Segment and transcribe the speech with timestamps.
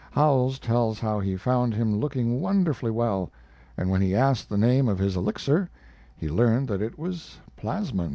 [0.09, 3.29] Howells tells how he found him looking wonderfully well,
[3.77, 5.69] and when he asked the name of his elixir
[6.17, 8.09] he learned that it was plasmon.